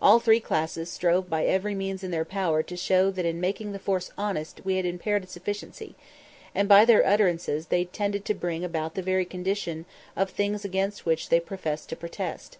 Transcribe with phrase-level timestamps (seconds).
[0.00, 3.72] All three classes strove by every means in their power to show that in making
[3.72, 5.96] the force honest we had impaired its efficiency;
[6.54, 9.84] and by their utterances they tended to bring about the very condition
[10.14, 12.58] of things against which they professed to protest.